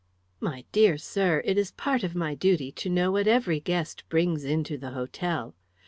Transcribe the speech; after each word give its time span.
"My 0.39 0.65
dear 0.71 0.97
sir, 0.97 1.43
it 1.45 1.59
is 1.59 1.69
part 1.69 2.03
of 2.03 2.15
my 2.15 2.33
duty 2.33 2.71
to 2.71 2.89
know 2.89 3.11
what 3.11 3.27
every 3.27 3.59
guest 3.59 4.03
brings 4.09 4.43
into 4.43 4.75
the 4.75 4.89
hotel. 4.93 5.53